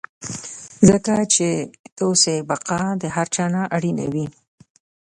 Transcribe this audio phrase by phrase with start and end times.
[0.87, 1.47] ځکه چې
[1.91, 4.27] ستاسې بقا تر هر څه اړينه وي.